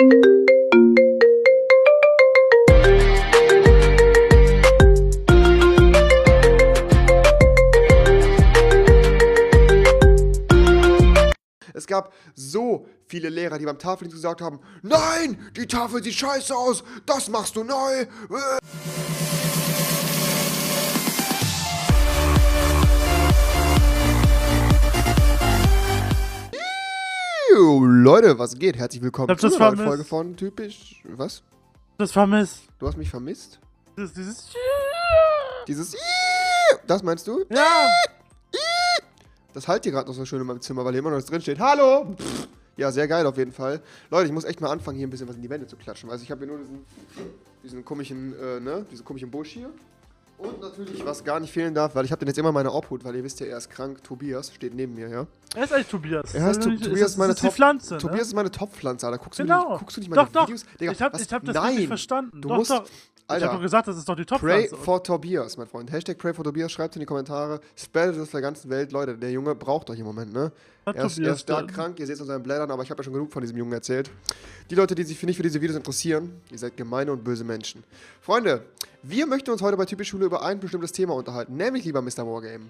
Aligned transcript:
Es 0.00 0.06
gab 11.88 12.12
so 12.36 12.86
viele 13.06 13.28
Lehrer, 13.28 13.58
die 13.58 13.64
beim 13.64 13.76
Tafeldienst 13.76 14.14
gesagt 14.14 14.40
haben, 14.40 14.60
nein, 14.82 15.50
die 15.56 15.66
Tafel 15.66 16.00
sieht 16.04 16.14
scheiße 16.14 16.54
aus, 16.54 16.84
das 17.04 17.28
machst 17.28 17.56
du 17.56 17.64
neu. 17.64 18.02
Äh. 18.02 19.27
Yo, 27.58 27.84
Leute, 27.84 28.38
was 28.38 28.56
geht? 28.56 28.76
Herzlich 28.76 29.02
willkommen 29.02 29.36
zu 29.36 29.48
einer 29.48 29.74
neuen. 29.74 29.88
Folge 29.88 30.04
von 30.04 30.36
Typisch. 30.36 31.02
Was? 31.02 31.42
Das 31.96 32.12
vermisst. 32.12 32.60
Du 32.78 32.86
hast 32.86 32.96
mich 32.96 33.10
vermisst? 33.10 33.58
Das, 33.96 34.12
dieses. 34.12 34.50
Dieses 35.66 35.96
Das 36.86 37.02
meinst 37.02 37.26
du? 37.26 37.44
Ja! 37.50 37.88
Das 39.54 39.66
halt 39.66 39.82
hier 39.82 39.90
gerade 39.90 40.06
noch 40.06 40.14
so 40.14 40.24
schön 40.24 40.40
in 40.40 40.46
meinem 40.46 40.60
Zimmer, 40.60 40.84
weil 40.84 40.92
hier 40.92 41.00
immer 41.00 41.10
noch 41.10 41.16
was 41.16 41.24
drin 41.24 41.40
steht. 41.40 41.58
Hallo! 41.58 42.14
Ja, 42.76 42.92
sehr 42.92 43.08
geil 43.08 43.26
auf 43.26 43.36
jeden 43.36 43.50
Fall. 43.50 43.82
Leute, 44.08 44.28
ich 44.28 44.32
muss 44.32 44.44
echt 44.44 44.60
mal 44.60 44.70
anfangen, 44.70 44.96
hier 44.96 45.08
ein 45.08 45.10
bisschen 45.10 45.26
was 45.26 45.34
in 45.34 45.42
die 45.42 45.50
Wände 45.50 45.66
zu 45.66 45.76
klatschen. 45.76 46.10
Also 46.10 46.22
ich 46.22 46.30
habe 46.30 46.44
hier 46.44 46.54
nur 46.54 46.58
diesen, 46.58 46.84
diesen 47.64 47.84
komischen, 47.84 48.38
äh, 48.38 48.60
ne, 48.60 48.86
diesen 48.88 49.04
komischen 49.04 49.32
Busch 49.32 49.48
hier. 49.48 49.70
Und 50.38 50.60
natürlich, 50.60 51.04
was 51.04 51.24
gar 51.24 51.40
nicht 51.40 51.52
fehlen 51.52 51.74
darf, 51.74 51.94
weil 51.96 52.04
ich 52.04 52.12
habe 52.12 52.20
den 52.20 52.28
jetzt 52.28 52.38
immer 52.38 52.50
in 52.50 52.54
meiner 52.54 52.72
Obhut, 52.72 53.04
weil 53.04 53.16
ihr 53.16 53.24
wisst 53.24 53.40
ja, 53.40 53.46
er 53.46 53.58
ist 53.58 53.70
krank. 53.70 54.04
Tobias 54.04 54.54
steht 54.54 54.72
neben 54.74 54.94
mir, 54.94 55.08
ja. 55.08 55.26
Er 55.56 55.64
ist 55.64 55.72
eigentlich 55.72 55.88
Tobias. 55.88 56.32
Er 56.34 56.44
heißt 56.44 56.58
Das 56.58 56.64
To- 56.64 56.70
ist 56.70 56.74
nicht- 56.80 56.84
Tobias, 56.84 57.00
das 57.00 57.10
ist, 57.10 57.16
meine 57.18 57.32
ist 57.32 57.42
die 57.42 57.46
Top- 57.46 57.54
Pflanze. 57.54 57.98
Tobias 57.98 58.18
ne? 58.18 58.22
ist 58.22 58.34
meine 58.34 58.50
Top-Pflanze, 58.52 59.06
Alter. 59.06 59.18
Guckst 59.18 59.38
du, 59.40 59.42
Genau. 59.42 59.70
nicht, 59.70 59.78
guckst 59.80 59.96
du 59.96 60.00
nicht 60.00 60.10
meine 60.10 60.22
Doch, 60.24 60.32
doch. 60.32 60.42
Videos? 60.46 60.64
Digga, 60.80 60.92
ich 60.92 61.02
hab, 61.02 61.12
was? 61.14 61.22
ich 61.22 61.32
hab 61.32 61.44
das 61.44 61.54
Nein. 61.56 61.64
richtig 61.66 61.88
verstanden. 61.88 62.40
Du 62.40 62.48
doch, 62.48 62.56
musst, 62.58 62.70
doch. 62.70 62.84
Ich 63.28 63.34
Alter, 63.34 63.48
hab 63.48 63.52
doch 63.56 63.60
gesagt, 63.60 63.86
das 63.86 63.98
ist 63.98 64.08
doch 64.08 64.16
die 64.16 64.24
Pray 64.24 64.38
Top-Pflanze. 64.38 64.76
for 64.76 65.04
Tobias, 65.04 65.58
mein 65.58 65.66
Freund. 65.66 65.92
Hashtag 65.92 66.16
Pray 66.16 66.32
for 66.32 66.42
Tobias, 66.46 66.72
schreibt 66.72 66.96
in 66.96 67.00
die 67.00 67.04
Kommentare. 67.06 67.60
Spreadet 67.76 68.16
es 68.16 68.30
der 68.30 68.40
ganzen 68.40 68.70
Welt. 68.70 68.90
Leute, 68.90 69.18
der 69.18 69.30
Junge 69.30 69.54
braucht 69.54 69.90
euch 69.90 69.98
im 69.98 70.06
Moment, 70.06 70.32
ne? 70.32 70.50
Hat 70.86 70.96
Er 70.96 71.04
ist, 71.04 71.18
er 71.18 71.34
ist 71.34 71.40
stark 71.42 71.68
krank, 71.68 72.00
ihr 72.00 72.06
seht 72.06 72.14
es 72.14 72.22
an 72.22 72.26
seinen 72.26 72.42
Blättern, 72.42 72.70
aber 72.70 72.82
ich 72.82 72.90
habe 72.90 73.00
ja 73.00 73.04
schon 73.04 73.12
genug 73.12 73.30
von 73.30 73.42
diesem 73.42 73.58
Jungen 73.58 73.74
erzählt. 73.74 74.10
Die 74.70 74.74
Leute, 74.74 74.94
die 74.94 75.02
sich 75.02 75.18
für 75.18 75.26
nicht 75.26 75.36
für 75.36 75.42
diese 75.42 75.60
Videos 75.60 75.76
interessieren, 75.76 76.40
ihr 76.50 76.56
seid 76.56 76.74
gemeine 76.78 77.12
und 77.12 77.22
böse 77.22 77.44
Menschen. 77.44 77.84
Freunde, 78.22 78.64
wir 79.02 79.26
möchten 79.26 79.50
uns 79.50 79.60
heute 79.60 79.76
bei 79.76 79.84
Typisch 79.84 80.08
Schule 80.08 80.24
über 80.24 80.42
ein 80.42 80.58
bestimmtes 80.58 80.92
Thema 80.92 81.12
unterhalten, 81.14 81.54
nämlich 81.54 81.84
lieber 81.84 82.00
Mr. 82.00 82.26
Wargame. 82.26 82.64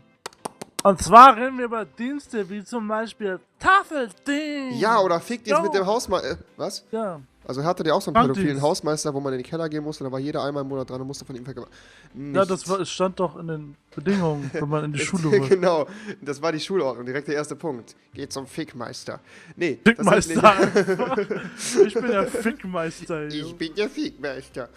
Und 0.82 1.00
zwar 1.00 1.36
reden 1.36 1.56
wir 1.58 1.66
über 1.66 1.84
Dienste 1.84 2.50
wie 2.50 2.64
zum 2.64 2.88
Beispiel 2.88 3.38
Tafeldienst. 3.60 4.80
Ja, 4.80 4.98
oder 5.00 5.20
fickt 5.20 5.46
Jo. 5.46 5.60
mit 5.62 5.72
dem 5.74 5.86
Hausmeister. 5.86 6.32
Äh, 6.32 6.36
was? 6.56 6.84
Ja. 6.90 7.20
Also 7.48 7.64
hatte 7.64 7.82
der 7.82 7.94
auch 7.94 8.02
so 8.02 8.10
einen 8.10 8.14
Bankdienst. 8.14 8.40
pädophilen 8.40 8.62
Hausmeister, 8.62 9.14
wo 9.14 9.20
man 9.20 9.32
in 9.32 9.38
den 9.38 9.46
Keller 9.46 9.70
gehen 9.70 9.82
musste, 9.82 10.04
da 10.04 10.12
war 10.12 10.18
jeder 10.18 10.44
einmal 10.44 10.62
im 10.64 10.68
Monat 10.68 10.90
dran 10.90 11.00
und 11.00 11.06
musste 11.06 11.24
von 11.24 11.34
ihm 11.34 11.44
vergewaltigt. 11.46 11.80
Ja, 12.14 12.44
das 12.44 12.68
war, 12.68 12.78
es 12.80 12.90
stand 12.90 13.18
doch 13.18 13.38
in 13.38 13.48
den 13.48 13.76
Bedingungen, 13.96 14.50
wenn 14.52 14.68
man 14.68 14.84
in 14.84 14.92
die 14.92 14.98
Schule 14.98 15.38
muss. 15.38 15.48
genau, 15.48 15.86
das 16.20 16.42
war 16.42 16.52
die 16.52 16.60
Schulordnung, 16.60 17.06
direkt 17.06 17.26
der 17.26 17.36
erste 17.36 17.56
Punkt. 17.56 17.96
Geht 18.12 18.34
zum 18.34 18.46
Fickmeister. 18.46 19.20
Nee, 19.56 19.78
Fickmeister. 19.82 20.54
Ich 21.86 21.94
bin 21.94 22.06
der 22.06 22.26
Fickmeister. 22.26 23.26
Ich 23.28 23.34
Jo. 23.34 23.52
bin 23.54 23.74
der 23.74 23.88
Fickmeister. 23.88 24.68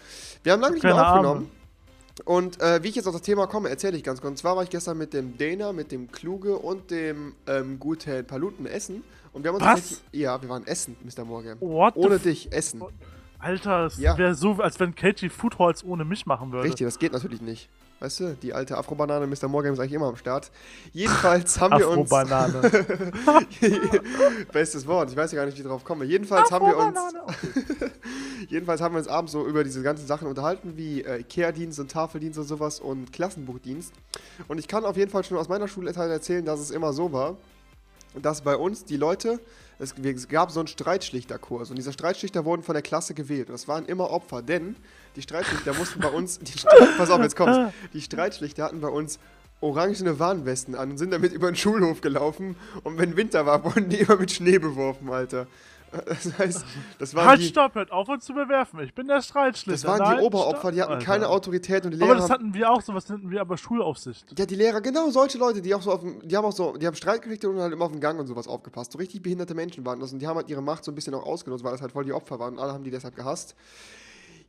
Wir 0.42 0.52
haben 0.54 0.60
lange 0.60 0.74
nicht 0.74 0.82
mehr 0.82 0.94
aufgenommen. 1.10 1.50
Und 2.24 2.60
äh, 2.60 2.82
wie 2.82 2.88
ich 2.88 2.94
jetzt 2.94 3.06
auf 3.06 3.14
das 3.14 3.22
Thema 3.22 3.46
komme, 3.46 3.68
erzähle 3.68 3.96
ich 3.96 4.04
ganz 4.04 4.20
kurz. 4.20 4.30
Und 4.30 4.36
zwar 4.38 4.56
war 4.56 4.62
ich 4.62 4.70
gestern 4.70 4.96
mit 4.98 5.12
dem 5.12 5.36
Dana, 5.38 5.72
mit 5.72 5.90
dem 5.92 6.10
Kluge 6.12 6.56
und 6.56 6.90
dem 6.90 7.34
ähm, 7.46 7.78
guten 7.80 8.24
Paluten 8.26 8.66
essen. 8.66 9.02
Und 9.32 9.44
wir 9.44 9.48
haben 9.52 9.56
uns 9.56 9.64
Was? 9.66 10.02
Ja, 10.12 10.40
wir 10.40 10.48
waren 10.48 10.66
essen, 10.66 10.96
Mr. 11.02 11.24
Morgan. 11.24 11.58
What 11.60 11.96
Ohne 11.96 12.18
dich 12.18 12.52
essen. 12.52 12.82
Alter, 13.38 13.86
es 13.86 13.98
Ja. 13.98 14.16
wäre 14.18 14.34
so, 14.36 14.52
als 14.52 14.78
wenn 14.78 14.94
Katie 14.94 15.28
Food 15.28 15.58
Halls 15.58 15.82
ohne 15.84 16.04
mich 16.04 16.26
machen 16.26 16.52
würde. 16.52 16.68
Richtig, 16.68 16.86
das 16.86 16.98
geht 16.98 17.12
natürlich 17.12 17.40
nicht. 17.40 17.68
Weißt 17.98 18.18
du, 18.20 18.36
die 18.42 18.52
alte 18.52 18.76
Afro-Banane 18.76 19.26
Mr. 19.28 19.46
Morgan 19.48 19.72
ist 19.74 19.78
eigentlich 19.78 19.92
immer 19.92 20.08
am 20.08 20.16
Start. 20.16 20.50
Jedenfalls 20.92 21.60
haben 21.60 21.78
wir 21.78 21.88
uns. 21.88 22.10
Afro-Banane. 22.12 22.70
Bestes 24.52 24.86
Wort, 24.86 25.10
ich 25.10 25.16
weiß 25.16 25.32
ja 25.32 25.36
gar 25.40 25.46
nicht, 25.46 25.56
wie 25.58 25.62
drauf 25.62 25.84
komme. 25.84 26.04
Jedenfalls 26.04 26.50
haben 26.50 26.66
wir 26.66 26.76
uns. 26.76 26.98
Jedenfalls 28.48 28.80
haben 28.80 28.94
wir 28.94 28.98
uns 28.98 29.08
abends 29.08 29.32
so 29.32 29.46
über 29.46 29.64
diese 29.64 29.82
ganzen 29.82 30.06
Sachen 30.06 30.28
unterhalten, 30.28 30.76
wie 30.76 31.02
äh, 31.02 31.20
Ikea-Dienst 31.20 31.78
und 31.80 31.90
Tafeldienst 31.90 32.38
und 32.38 32.46
sowas 32.46 32.80
und 32.80 33.12
Klassenbuchdienst. 33.12 33.92
Und 34.48 34.58
ich 34.58 34.68
kann 34.68 34.84
auf 34.84 34.96
jeden 34.96 35.10
Fall 35.10 35.24
schon 35.24 35.38
aus 35.38 35.48
meiner 35.48 35.68
Schule 35.68 35.92
erzählen, 35.92 36.44
dass 36.44 36.60
es 36.60 36.70
immer 36.70 36.92
so 36.92 37.12
war, 37.12 37.36
dass 38.20 38.42
bei 38.42 38.56
uns 38.56 38.84
die 38.84 38.96
Leute, 38.96 39.40
es, 39.78 39.94
es 40.02 40.28
gab 40.28 40.50
so 40.50 40.60
einen 40.60 40.66
Streitschlichterkurs 40.66 41.70
und 41.70 41.76
diese 41.76 41.92
Streitschlichter 41.92 42.44
wurden 42.44 42.62
von 42.62 42.74
der 42.74 42.82
Klasse 42.82 43.14
gewählt. 43.14 43.48
Und 43.48 43.54
das 43.54 43.68
waren 43.68 43.86
immer 43.86 44.10
Opfer, 44.10 44.42
denn 44.42 44.76
die 45.16 45.22
Streitschlichter 45.22 45.74
mussten 45.74 46.00
bei 46.00 46.08
uns, 46.08 46.38
die, 46.38 46.52
pass 46.98 47.10
auf, 47.10 47.20
jetzt 47.22 47.36
kommt's, 47.36 47.74
die 47.92 48.00
Streitschlichter 48.00 48.64
hatten 48.64 48.80
bei 48.80 48.88
uns 48.88 49.18
orangene 49.60 50.18
Warnwesten 50.18 50.74
an 50.74 50.90
und 50.90 50.98
sind 50.98 51.12
damit 51.12 51.32
über 51.32 51.50
den 51.50 51.56
Schulhof 51.56 52.00
gelaufen 52.00 52.56
und 52.82 52.98
wenn 52.98 53.16
Winter 53.16 53.46
war, 53.46 53.64
wurden 53.64 53.88
die 53.88 53.98
immer 53.98 54.16
mit 54.16 54.30
Schnee 54.30 54.58
beworfen, 54.58 55.10
Alter. 55.10 55.46
Das 56.06 56.38
heißt, 56.38 56.64
das 56.98 57.14
waren 57.14 57.26
Halt, 57.26 57.40
die, 57.40 57.46
stopp, 57.48 57.74
hört 57.74 57.92
auf 57.92 58.08
uns 58.08 58.24
zu 58.24 58.32
bewerfen. 58.32 58.80
Ich 58.80 58.94
bin 58.94 59.06
der 59.08 59.20
Streitschlitter. 59.20 59.72
das 59.72 59.84
waren 59.84 59.98
Nein, 59.98 60.18
die 60.18 60.24
Oberopfer, 60.24 60.58
stopp, 60.60 60.72
die 60.72 60.82
hatten 60.82 60.92
Alter. 60.94 61.04
keine 61.04 61.28
Autorität 61.28 61.84
und 61.84 61.90
die 61.92 61.98
Lehrer 61.98 62.12
Aber 62.12 62.20
das 62.20 62.30
hatten 62.30 62.54
wir 62.54 62.70
auch, 62.70 62.80
sowas 62.80 63.08
nennen 63.08 63.30
wir 63.30 63.40
aber 63.42 63.58
Schulaufsicht. 63.58 64.38
ja, 64.38 64.46
die 64.46 64.54
Lehrer, 64.54 64.80
genau 64.80 65.10
solche 65.10 65.36
Leute, 65.38 65.60
die 65.60 65.74
auch 65.74 65.82
so 65.82 65.92
auf 65.92 66.00
dem, 66.00 66.26
die 66.26 66.36
haben 66.36 66.44
auch 66.44 66.52
so, 66.52 66.76
die 66.76 66.86
haben 66.86 66.94
Streit 66.96 67.22
gekriegt 67.22 67.44
und 67.44 67.58
halt 67.60 67.72
immer 67.72 67.84
auf 67.84 67.92
den 67.92 68.00
Gang 68.00 68.18
und 68.18 68.26
sowas 68.26 68.48
aufgepasst. 68.48 68.92
So 68.92 68.98
richtig 68.98 69.22
behinderte 69.22 69.54
Menschen 69.54 69.84
waren 69.84 70.00
das 70.00 70.12
und 70.12 70.18
die 70.20 70.26
haben 70.26 70.36
halt 70.36 70.48
ihre 70.48 70.62
Macht 70.62 70.84
so 70.84 70.90
ein 70.92 70.94
bisschen 70.94 71.14
auch 71.14 71.26
ausgenutzt, 71.26 71.62
weil 71.62 71.72
das 71.72 71.82
halt 71.82 71.92
voll 71.92 72.04
die 72.04 72.12
Opfer 72.12 72.38
waren 72.38 72.54
und 72.54 72.60
alle 72.60 72.72
haben 72.72 72.84
die 72.84 72.90
deshalb 72.90 73.14
gehasst. 73.14 73.54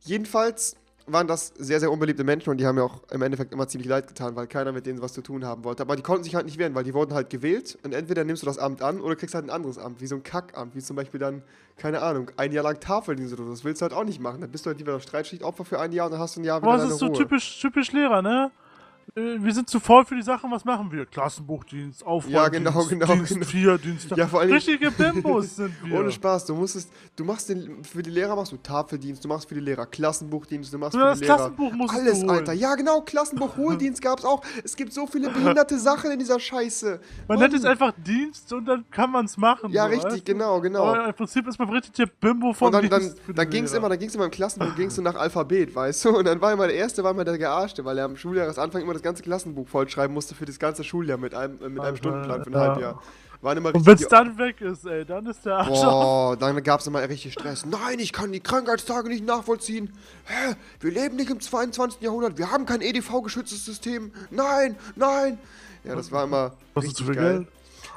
Jedenfalls 0.00 0.76
waren 1.06 1.26
das 1.26 1.48
sehr, 1.58 1.80
sehr 1.80 1.90
unbeliebte 1.90 2.24
Menschen 2.24 2.50
und 2.50 2.58
die 2.58 2.66
haben 2.66 2.76
mir 2.76 2.84
auch 2.84 3.02
im 3.10 3.22
Endeffekt 3.22 3.52
immer 3.52 3.68
ziemlich 3.68 3.88
leid 3.88 4.06
getan, 4.06 4.36
weil 4.36 4.46
keiner 4.46 4.72
mit 4.72 4.86
denen 4.86 5.02
was 5.02 5.12
zu 5.12 5.22
tun 5.22 5.44
haben 5.44 5.64
wollte. 5.64 5.82
Aber 5.82 5.96
die 5.96 6.02
konnten 6.02 6.24
sich 6.24 6.34
halt 6.34 6.46
nicht 6.46 6.58
wehren, 6.58 6.74
weil 6.74 6.84
die 6.84 6.94
wurden 6.94 7.12
halt 7.14 7.30
gewählt 7.30 7.78
und 7.82 7.92
entweder 7.92 8.24
nimmst 8.24 8.42
du 8.42 8.46
das 8.46 8.58
Amt 8.58 8.82
an 8.82 9.00
oder 9.00 9.16
kriegst 9.16 9.34
halt 9.34 9.44
ein 9.44 9.50
anderes 9.50 9.78
Amt, 9.78 10.00
wie 10.00 10.06
so 10.06 10.14
ein 10.14 10.22
Kackamt, 10.22 10.74
wie 10.74 10.80
zum 10.80 10.96
Beispiel 10.96 11.20
dann, 11.20 11.42
keine 11.76 12.00
Ahnung, 12.02 12.30
ein 12.36 12.52
Jahr 12.52 12.64
lang 12.64 12.80
Tafeldienst 12.80 13.34
oder 13.34 13.44
so. 13.44 13.50
Das 13.50 13.64
willst 13.64 13.82
du 13.82 13.84
halt 13.84 13.92
auch 13.92 14.04
nicht 14.04 14.20
machen. 14.20 14.40
Dann 14.40 14.50
bist 14.50 14.64
du 14.64 14.68
halt 14.68 14.78
lieber 14.78 14.98
Streitschichtopfer 15.00 15.64
für 15.64 15.80
ein 15.80 15.92
Jahr 15.92 16.06
und 16.06 16.12
dann 16.12 16.20
hast 16.20 16.36
du 16.36 16.40
ein 16.40 16.44
Jahr 16.44 16.62
wieder 16.62 16.72
Aber 16.72 16.82
das 16.82 16.92
ist 16.92 16.98
so 16.98 17.06
Ruhe. 17.06 17.16
typisch, 17.16 17.60
typisch 17.60 17.92
Lehrer, 17.92 18.22
ne? 18.22 18.50
Äh, 19.16 19.36
Wir 19.42 19.52
sind 19.54 19.68
zu 19.68 19.80
voll 19.80 20.04
für 20.04 20.14
die 20.16 20.22
Sachen, 20.22 20.50
was 20.50 20.64
machen 20.64 20.90
wir? 20.90 21.06
Klassenbuchdienst, 21.06 22.04
Aufräumdienst, 22.04 22.34
Ja, 22.34 22.48
genau, 22.48 22.84
genau, 22.84 23.06
Dienst 23.14 23.34
genau. 23.34 23.46
4, 23.46 23.78
Dienst 23.78 24.10
Ja, 24.16 24.26
vor 24.26 24.40
Dingen- 24.42 24.54
Richtige 24.54 24.90
Bimbos 24.90 25.56
sind 25.56 25.74
wir. 25.84 25.98
Ohne 26.00 26.10
Spaß, 26.10 26.46
du 26.46 26.54
musstest, 26.54 26.90
du 27.16 27.24
machst 27.24 27.48
den, 27.48 27.84
für 27.84 28.02
die 28.02 28.10
Lehrer 28.10 28.34
machst 28.36 28.52
du 28.52 28.56
Tafeldienst, 28.56 29.24
du 29.24 29.28
machst 29.28 29.48
für 29.48 29.54
die 29.54 29.60
Lehrer 29.60 29.86
Klassenbuchdienst, 29.86 30.72
du 30.72 30.78
machst 30.78 30.94
Ja, 30.94 31.00
für 31.00 31.06
das 31.06 31.18
die 31.18 31.24
Lehrer 31.26 31.36
Klassenbuch 31.36 31.72
musstest 31.72 32.02
alles, 32.02 32.20
du 32.20 32.26
holen. 32.26 32.38
Alter. 32.38 32.52
Ja, 32.54 32.74
genau, 32.74 33.00
Klassenbuch, 33.02 33.56
Hohldienst 33.56 34.02
gab's 34.02 34.24
auch. 34.24 34.42
Es 34.64 34.74
gibt 34.74 34.92
so 34.92 35.06
viele 35.06 35.30
behinderte 35.30 35.78
Sachen 35.78 36.10
in 36.10 36.18
dieser 36.18 36.40
Scheiße. 36.40 37.00
Man 37.28 37.38
Mann. 37.38 37.50
nennt 37.50 37.54
es 37.60 37.64
einfach 37.64 37.92
Dienst 38.04 38.52
und 38.52 38.64
dann 38.66 38.84
kann 38.90 39.10
man 39.10 39.26
es 39.26 39.36
machen. 39.36 39.70
Ja, 39.70 39.84
so, 39.84 39.90
richtig, 39.90 40.04
weißt 40.12 40.28
du? 40.28 40.32
genau, 40.32 40.60
genau. 40.60 40.84
Aber 40.86 41.08
im 41.08 41.14
Prinzip 41.14 41.46
ist 41.46 41.58
man 41.58 41.68
richtig 41.70 41.92
der 41.92 42.06
Bimbo 42.06 42.52
vom 42.52 42.66
Und 42.66 42.72
dann, 42.72 42.88
dann, 42.88 43.00
Dienst 43.00 43.18
die 43.28 43.32
dann 43.34 43.50
ging's 43.50 43.70
Lehrer. 43.72 43.78
immer, 43.82 43.88
dann 43.90 43.98
ging's 43.98 44.14
immer 44.14 44.24
im 44.24 44.30
Klassenbuch, 44.30 44.74
ging's 44.76 44.94
so 44.94 45.02
nach 45.02 45.14
Alphabet, 45.14 45.74
weißt 45.74 46.06
du? 46.06 46.16
Und 46.18 46.24
dann 46.26 46.40
war 46.40 46.52
immer 46.52 46.66
der 46.66 46.76
Erste, 46.76 47.04
war 47.04 47.10
immer 47.10 47.24
der 47.24 47.38
Gearschte, 47.38 47.84
weil 47.84 47.98
er 47.98 48.06
am 48.06 48.16
Schuljahresanfang 48.16 48.82
immer 48.82 48.93
das 48.94 49.02
ganze 49.02 49.22
Klassenbuch 49.22 49.68
vollschreiben 49.68 50.14
musste 50.14 50.34
für 50.34 50.46
das 50.46 50.58
ganze 50.58 50.84
Schuljahr 50.84 51.18
mit 51.18 51.34
einem, 51.34 51.54
äh, 51.54 51.68
mit 51.68 51.72
einem 51.72 51.80
Alter, 51.80 51.96
Stundenplan 51.96 52.44
für 52.44 52.50
ein 52.50 52.52
ja. 52.52 52.60
Halbjahr. 52.60 53.02
Waren 53.42 53.58
immer 53.58 53.74
Und 53.74 53.84
wenn 53.84 53.94
es 53.96 54.08
dann 54.08 54.38
weg 54.38 54.62
ist, 54.62 54.86
ey, 54.86 55.04
dann 55.04 55.26
ist 55.26 55.44
der 55.44 55.56
Arsch. 55.56 55.68
Boah, 55.68 56.34
dann 56.34 56.62
gab 56.62 56.80
es 56.80 56.86
immer 56.86 57.06
richtig 57.06 57.34
Stress. 57.34 57.66
Nein, 57.66 57.98
ich 57.98 58.14
kann 58.14 58.32
die 58.32 58.40
Krankheitstage 58.40 59.10
nicht 59.10 59.26
nachvollziehen. 59.26 59.92
Hä? 60.24 60.54
Wir 60.80 60.90
leben 60.90 61.16
nicht 61.16 61.28
im 61.28 61.40
22. 61.40 62.00
Jahrhundert. 62.00 62.38
Wir 62.38 62.50
haben 62.50 62.64
kein 62.64 62.80
EDV-geschütztes 62.80 63.66
System. 63.66 64.12
Nein, 64.30 64.76
nein. 64.96 65.38
Ja, 65.84 65.94
das 65.94 66.10
war 66.10 66.24
immer 66.24 66.52
du 66.74 66.80
richtig 66.80 66.96
zu 66.96 67.04
viel 67.04 67.16
geil. 67.16 67.38
Geld? 67.38 67.48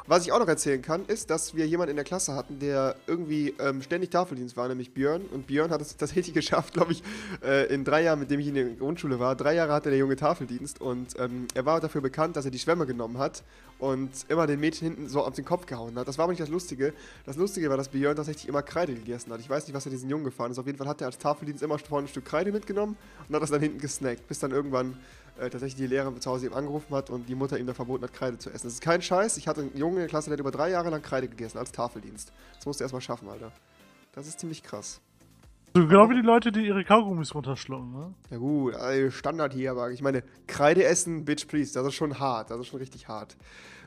Was 0.06 0.26
ich 0.26 0.32
auch 0.32 0.40
noch 0.40 0.48
erzählen 0.48 0.82
kann, 0.82 1.06
ist, 1.06 1.30
dass 1.30 1.56
wir 1.56 1.68
jemanden 1.68 1.92
in 1.92 1.96
der 1.96 2.06
Klasse 2.06 2.34
hatten, 2.34 2.60
der 2.60 2.96
irgendwie 3.08 3.54
ähm, 3.60 3.82
ständig 3.82 4.10
Tafeldienst 4.10 4.56
war, 4.56 4.68
nämlich 4.68 4.94
Björn. 4.94 5.22
Und 5.34 5.48
Björn 5.48 5.72
hat 5.72 5.82
es 5.82 5.98
tatsächlich 5.98 6.34
geschafft, 6.34 6.74
glaube 6.74 6.94
ich, 6.94 7.04
äh, 7.44 7.74
in 7.74 7.84
drei 7.84 8.04
Jahren, 8.04 8.20
mit 8.20 8.32
dem 8.32 8.40
ich 8.40 8.48
in 8.48 8.56
der 8.56 8.66
Grundschule 8.66 9.20
war, 9.20 9.36
drei 9.36 9.56
Jahre 9.56 9.74
hatte 9.74 9.90
der 9.90 10.00
Junge 10.00 10.16
Tafeldienst. 10.16 10.82
Und 10.82 11.20
ähm, 11.20 11.48
er 11.54 11.66
war 11.66 11.80
dafür 11.82 12.02
bekannt, 12.02 12.36
dass 12.36 12.46
er 12.46 12.52
die 12.52 12.60
Schwämme 12.60 12.86
genommen 12.86 13.18
hat 13.18 13.44
und 13.80 14.10
immer 14.30 14.48
den 14.48 14.60
Mädchen 14.60 14.88
hinten 14.88 15.10
so 15.10 15.24
auf 15.24 15.34
den 15.36 15.46
Kopf 15.46 15.66
gehauen 15.66 15.96
hat. 15.98 16.08
Das 16.08 16.18
war 16.18 16.24
aber 16.24 16.32
nicht 16.32 16.42
das 16.42 16.50
Lustige. 16.50 16.94
Das 17.26 17.36
Lustige 17.36 17.70
war, 17.70 17.78
dass 17.78 17.90
Björn 17.90 18.16
tatsächlich 18.16 18.48
immer 18.48 18.62
Kreide 18.62 18.94
gegessen 18.94 19.32
hat. 19.32 19.40
Ich 19.40 19.50
weiß 19.50 19.68
nicht, 19.68 19.76
was 19.76 19.86
er 19.86 19.92
diesen 19.92 20.10
Jungen 20.10 20.24
gefahren 20.24 20.52
ist. 20.52 20.60
Auf 20.60 20.66
jeden 20.66 20.78
Fall 20.78 20.88
hat 20.88 21.02
er 21.02 21.08
als 21.08 21.18
Tafeldienst 21.18 21.64
immer 21.64 21.78
vorne 21.78 22.08
ein 22.08 22.10
Stück 22.10 22.26
Kreide 22.26 22.52
mitgenommen 22.52 22.98
und 23.28 23.36
hat 23.36 23.42
das 23.42 23.52
dann 23.52 23.62
hinten 23.62 23.80
gesnackt, 23.80 24.28
bis 24.28 24.40
dann 24.40 24.52
irgendwann 24.52 24.98
äh, 25.40 25.50
tatsächlich 25.50 25.76
die 25.76 25.88
Lehrerin 25.88 26.20
zu 26.20 26.30
Hause 26.30 26.48
ihm 26.48 26.54
angerufen 26.54 26.94
hat 26.96 27.10
und 27.10 27.28
die 27.28 27.36
Mutter 27.36 27.58
ihm 27.58 27.68
da 27.68 27.74
verboten 27.74 28.04
hat, 28.04 28.14
Kreide 28.14 28.38
zu 28.38 28.50
essen. 28.50 28.68
Das 28.68 28.74
ist 28.74 28.82
kein 28.82 29.02
Scheiß. 29.02 29.38
Ich 29.38 29.48
hatte 29.48 29.62
einen 29.62 29.78
Jungen 29.78 29.96
in 29.96 30.02
der 30.02 30.08
Klasse, 30.08 30.30
der 30.30 30.34
hat 30.34 30.40
über 30.40 30.52
drei 30.52 30.70
Jahre 30.70 30.90
lang 30.90 31.02
Kreide 31.02 31.28
gegessen 31.28 31.58
als 31.58 31.72
Tafeldienst. 31.72 32.32
Das 32.56 32.66
musst 32.66 32.80
du 32.80 32.84
erstmal 32.84 33.02
schaffen, 33.02 33.30
Alter. 33.30 33.52
Das 34.14 34.28
ist 34.28 34.40
ziemlich 34.40 34.64
krass. 34.64 35.00
So 35.74 35.86
genau 35.86 36.10
wie 36.10 36.16
die 36.16 36.22
Leute, 36.22 36.52
die 36.52 36.66
ihre 36.66 36.84
Kaugummis 36.84 37.36
runterschlucken, 37.36 37.92
ne? 37.92 38.14
Ja 38.32 38.38
gut, 38.38 38.74
also 38.74 39.12
Standard 39.12 39.54
hier, 39.54 39.72
aber 39.72 39.92
ich 39.92 40.02
meine, 40.02 40.24
Kreide 40.48 40.84
essen, 40.84 41.24
bitch 41.24 41.48
please, 41.48 41.74
das 41.74 41.86
ist 41.86 41.94
schon 41.94 42.18
hart, 42.18 42.50
das 42.50 42.60
ist 42.62 42.68
schon 42.68 42.80
richtig 42.80 43.08
hart. 43.08 43.38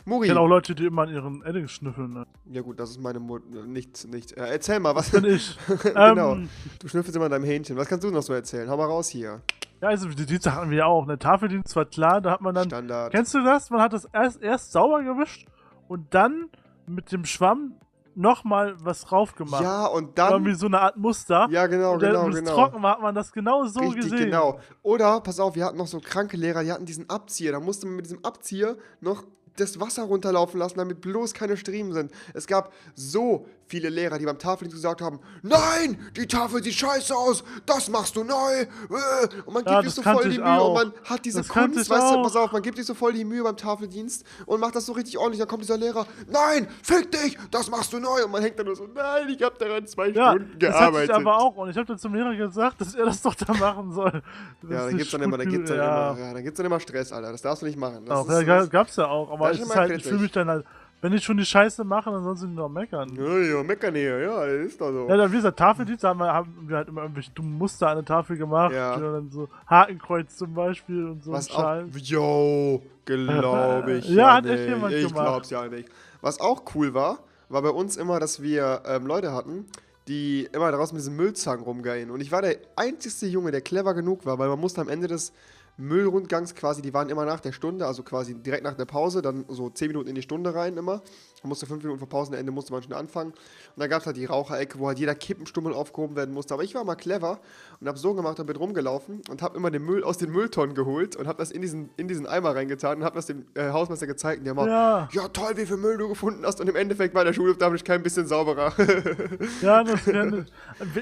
Muri. 0.05 0.27
Ich 0.27 0.31
kenne 0.31 0.41
auch 0.41 0.47
Leute, 0.49 0.75
die 0.75 0.87
immer 0.87 1.03
an 1.03 1.13
ihren 1.13 1.43
Eddings 1.43 1.73
schnüffeln. 1.73 2.13
Ne? 2.13 2.27
Ja 2.51 2.63
gut, 2.63 2.81
das 2.81 2.91
ist 2.91 3.01
meine 3.01 3.21
Mutter. 3.21 3.65
Nicht, 3.67 4.07
nicht. 4.09 4.33
Äh, 4.33 4.47
erzähl 4.47 4.81
mal, 4.81 4.95
was. 4.95 5.11
Bin 5.11 5.25
ich. 5.25 5.59
genau. 5.83 6.35
Ähm, 6.35 6.49
Du 6.79 6.89
schnüffelst 6.89 7.17
immer 7.17 7.27
an 7.27 7.33
deinem 7.33 7.45
Hähnchen. 7.45 7.77
Was 7.77 7.89
kannst 7.89 8.05
du 8.05 8.11
noch 8.11 8.23
so 8.23 8.33
erzählen? 8.33 8.69
Hau 8.71 8.77
mal 8.77 8.87
raus 8.87 9.09
hier. 9.09 9.43
Ja, 9.81 9.89
also 9.89 10.09
die 10.09 10.27
Dienste 10.27 10.55
hatten 10.55 10.71
wir 10.71 10.87
auch. 10.87 11.07
Ne? 11.07 11.19
Tafeldienst 11.19 11.75
war 11.77 11.87
klar, 11.87 12.21
da 12.21 12.33
hat 12.33 12.41
man 12.41 12.55
dann. 12.55 12.65
Standard. 12.65 13.13
Kennst 13.13 13.35
du 13.35 13.43
das? 13.43 13.71
Man 13.71 13.81
hat 13.81 13.93
das 13.93 14.05
erst, 14.13 14.43
erst 14.43 14.73
sauber 14.73 15.03
gewischt 15.03 15.47
und 15.89 16.15
dann 16.15 16.51
mit 16.87 17.13
dem 17.13 17.25
Schwamm 17.25 17.75
nochmal 18.15 18.75
was 18.85 19.03
drauf 19.03 19.35
gemacht. 19.35 19.63
Ja, 19.63 19.87
und 19.87 20.19
Irgendwie 20.19 20.51
dann. 20.51 20.59
so 20.59 20.67
eine 20.67 20.81
Art 20.81 20.97
Muster. 20.97 21.49
Ja, 21.51 21.67
genau, 21.67 21.95
und 21.95 22.03
dann, 22.03 22.13
genau, 22.13 22.25
wenn 22.25 22.33
es 22.33 22.39
genau. 22.41 22.55
trocken 22.55 22.83
war, 22.83 22.93
hat 22.93 23.03
man 23.03 23.15
das 23.15 23.33
genau 23.33 23.65
so 23.65 23.81
Richtig, 23.81 24.11
gesehen. 24.11 24.27
genau. 24.27 24.59
Oder, 24.83 25.21
pass 25.21 25.41
auf, 25.41 25.55
wir 25.55 25.65
hatten 25.65 25.79
noch 25.79 25.87
so 25.87 26.01
kranke 26.01 26.37
Lehrer, 26.37 26.63
die 26.63 26.73
hatten 26.73 26.87
diesen 26.87 27.09
Abzieher. 27.09 27.53
Da 27.53 27.61
musste 27.61 27.87
man 27.87 27.97
mit 27.97 28.05
diesem 28.05 28.25
Abzieher 28.25 28.77
noch 29.01 29.25
das 29.57 29.81
Wasser 29.81 30.05
runterlaufen 30.05 30.59
lassen, 30.59 30.79
damit 30.79 31.01
bloß 31.01 31.35
keine 31.35 31.57
Striemen 31.57 31.93
sind. 31.93 32.13
Es 32.35 32.47
gab 32.47 32.73
so 32.95 33.47
viele 33.71 33.89
Lehrer, 33.89 34.19
die 34.19 34.27
beim 34.27 34.39
Tafeldienst 34.39 34.77
gesagt 34.77 35.01
haben, 35.01 35.21
nein, 35.43 35.97
die 36.17 36.27
Tafel 36.27 36.63
sieht 36.63 36.75
scheiße 36.75 37.15
aus, 37.15 37.45
das 37.67 37.89
machst 37.89 38.17
du 38.17 38.25
neu. 38.25 38.37
äh." 38.61 38.67
Und 39.47 39.55
man 39.55 39.65
Ja, 39.65 39.81
gibt 39.81 39.93
sich 39.95 39.95
das 39.95 39.95
so 39.95 40.03
voll 40.03 40.25
die 40.25 40.31
ich 40.31 40.39
Mühe 40.39 40.47
auch. 40.53 40.69
und 40.69 40.75
man 40.75 40.93
hat 41.05 41.25
diese 41.25 41.39
Das 41.39 41.49
Kunst, 41.49 41.79
ich 41.81 41.89
weißt 41.91 42.15
du, 42.15 42.23
pass 42.23 42.37
auf, 42.37 42.53
man 42.53 42.63
gibt 42.63 42.77
sich 42.79 42.87
so 42.87 42.95
voll 42.95 43.13
die 43.13 43.25
Mühe 43.25 43.43
beim 43.45 43.57
Tafeldienst 43.57 44.25
und 44.47 44.61
macht 44.61 44.75
das 44.75 44.87
so 44.87 44.93
richtig 44.93 45.17
ordentlich. 45.19 45.39
Dann 45.39 45.49
kommt 45.49 45.63
dieser 45.63 45.77
Lehrer, 45.79 46.05
nein, 46.29 46.67
fick 46.83 47.11
dich, 47.13 47.39
das 47.51 47.71
machst 47.71 47.93
du 47.93 48.01
neu. 48.01 48.25
Und 48.25 48.33
man 48.33 48.43
hängt 48.43 48.59
dann 48.59 48.67
nur 48.67 48.75
so, 48.77 48.87
nein, 48.93 49.29
ich 49.29 49.43
habe 49.43 49.55
daran 49.59 49.87
zwei 49.87 50.09
Ja, 50.09 50.33
Stunden 50.33 50.59
das 50.59 50.71
hatte 50.75 50.81
gearbeitet. 50.81 51.11
ich 51.11 51.15
aber 51.15 51.37
auch. 51.39 51.57
Und 51.57 51.71
ich 51.71 51.77
habe 51.77 51.87
dann 51.87 51.99
zum 51.99 52.15
Lehrer 52.15 52.35
gesagt, 52.35 52.81
dass 52.81 52.95
er 52.95 53.07
das 53.07 53.23
doch 53.23 53.35
da 53.35 53.53
machen 53.55 53.93
soll. 53.93 54.23
Das 54.63 54.71
Ja, 54.71 54.87
dann 54.87 54.97
gibt's 54.97 55.13
dann 55.13 55.23
immer, 55.23 55.39
dann 55.39 55.49
gibt's 55.49 55.71
dann 55.71 55.79
ja. 55.79 56.11
immer, 56.11 56.21
ja, 56.21 56.35
dann 56.35 56.43
gibt's 56.43 56.57
dann 56.57 56.67
immer 56.67 56.81
Stress, 56.81 57.13
Alter. 57.13 57.31
Das 57.33 57.43
darfst 57.43 57.63
du 57.63 57.67
nicht 57.67 57.79
machen. 57.79 58.05
Das 58.07 58.19
Auch, 58.19 58.29
ist, 58.29 58.47
ja, 58.47 58.67
gab's 58.67 58.97
ja 58.97 59.07
auch, 59.07 59.31
aber 59.31 59.53
immer 59.53 59.75
halt, 59.75 59.93
ich 59.93 60.03
fühle 60.03 60.21
mich 60.21 60.33
dann 60.33 60.49
halt, 60.49 60.65
wenn 61.03 61.13
ich 61.13 61.25
schon 61.25 61.37
die 61.39 61.45
Scheiße 61.47 61.83
mache, 61.85 62.11
dann 62.11 62.23
sollen 62.23 62.37
sie 62.37 62.47
nur 62.47 62.69
meckern. 62.69 63.09
ja, 63.17 63.39
ja, 63.39 63.63
meckern 63.63 63.95
hier, 63.95 64.19
ja, 64.21 64.47
das 64.47 64.67
ist 64.67 64.81
doch 64.81 64.91
so. 64.93 65.09
Ja, 65.09 65.17
dann 65.17 65.33
wie 65.33 65.37
gesagt, 65.37 65.59
Tafeldienst 65.59 66.05
haben 66.05 66.19
wir, 66.21 66.33
haben 66.33 66.55
wir 66.69 66.77
halt 66.77 66.89
immer 66.89 67.03
irgendwelche 67.03 67.31
dummen 67.33 67.57
Muster 67.57 67.89
an 67.89 67.97
der 67.97 68.05
Tafel 68.05 68.37
gemacht. 68.37 68.73
Ja. 68.75 68.95
Und 68.95 69.03
dann 69.03 69.31
so 69.31 69.49
Hakenkreuz 69.67 70.37
zum 70.37 70.53
Beispiel 70.55 71.07
und 71.07 71.23
so 71.25 71.33
Was 71.33 71.49
ein 71.51 71.57
auch, 71.57 71.61
Scheiß. 71.61 72.09
yo, 72.09 72.83
glaube 73.05 73.93
ich 73.99 74.09
Ja, 74.09 74.15
ja, 74.15 74.35
hat 74.35 74.47
echt 74.47 74.69
jemand 74.69 74.93
Ich 74.95 75.09
gemacht. 75.09 75.25
glaub's 75.27 75.51
ja 75.51 75.67
nicht. 75.69 75.89
Was 76.21 76.41
auch 76.41 76.63
cool 76.75 76.93
war, 76.95 77.19
war 77.49 77.63
bei 77.63 77.71
uns 77.71 77.97
immer, 77.97 78.21
dass 78.21 78.43
wir 78.43 78.83
ähm, 78.87 79.07
Leute 79.07 79.33
hatten, 79.33 79.65
die 80.07 80.49
immer 80.53 80.71
draußen 80.71 80.95
mit 80.95 81.01
diesem 81.03 81.17
Müllzangen 81.17 81.65
rumgehen. 81.65 82.11
Und 82.11 82.21
ich 82.21 82.31
war 82.33 82.43
der 82.43 82.57
einzigste 82.77 83.27
Junge, 83.27 83.53
der 83.53 83.61
clever 83.63 83.95
genug 83.95 84.27
war, 84.27 84.39
weil 84.39 84.49
man 84.49 84.61
musste 84.61 84.81
am 84.81 84.89
Ende 84.89 85.07
des 85.09 85.33
Müllrundgangs 85.81 86.55
quasi, 86.55 86.83
die 86.83 86.95
waren 86.95 87.09
immer 87.09 87.25
nach 87.25 87.41
der 87.41 87.53
Stunde, 87.53 87.87
also 87.87 88.03
quasi 88.03 88.35
direkt 88.35 88.65
nach 88.65 88.75
der 88.75 88.85
Pause, 88.85 89.23
dann 89.23 89.45
so 89.49 89.71
10 89.71 89.89
Minuten 89.89 90.09
in 90.09 90.15
die 90.15 90.23
Stunde 90.23 90.55
rein 90.55 90.77
immer. 90.77 91.03
Man 91.43 91.49
musste 91.49 91.67
5 91.67 91.83
Minuten 91.83 91.99
vor 91.99 92.09
Pausenende 92.09 92.53
musste 92.53 92.73
man 92.73 92.83
schon 92.83 92.93
anfangen. 92.93 93.31
Und 93.31 93.81
dann 93.81 93.89
gab 93.89 94.01
es 94.01 94.07
halt 94.07 94.17
die 94.17 94.27
Raucherecke, 94.27 94.79
wo 94.79 94.89
halt 94.89 94.99
jeder 94.99 95.15
Kippenstummel 95.15 95.73
aufgehoben 95.73 96.17
werden 96.17 96.35
musste. 96.35 96.55
Aber 96.55 96.63
ich 96.63 96.75
war 96.75 96.85
mal 96.85 96.97
clever 96.97 97.41
und 97.81 97.89
habe 97.89 97.99
so 97.99 98.15
gemacht 98.15 98.39
und 98.39 98.47
bin 98.47 98.57
rumgelaufen 98.57 99.23
und 99.31 99.43
habe 99.43 99.57
immer 99.57 99.71
den 99.71 99.83
Müll 99.83 100.05
aus 100.05 100.19
den 100.19 100.31
Mülltonnen 100.31 100.75
geholt 100.75 101.17
und 101.17 101.27
habe 101.27 101.39
das 101.39 101.51
in 101.51 101.63
diesen, 101.63 101.91
in 101.97 102.09
diesen 102.09 102.27
Eimer 102.27 102.55
reingetan 102.55 102.99
und 102.99 103.05
habe 103.05 103.17
das 103.17 103.27
dem 103.27 103.47
äh, 103.55 103.71
Hausmeister 103.71 104.07
gezeigt. 104.07 104.41
Und 104.41 104.45
der 104.45 104.57
war, 104.57 104.69
Ja, 104.69 105.09
ja 105.13 105.29
toll, 105.29 105.57
wie 105.57 105.67
viel 105.67 105.79
Müll 105.79 105.97
du 105.97 106.09
gefunden 106.09 106.45
hast. 106.45 106.61
Und 106.61 106.69
im 106.69 106.77
Endeffekt 106.77 107.15
war 107.15 107.25
der 107.25 107.33
Schulhofdammt 107.33 107.85
kein 107.85 108.03
bisschen 108.03 108.27
sauberer. 108.27 108.73
ja, 109.63 109.83
das 109.83 110.07
wir, 110.07 110.45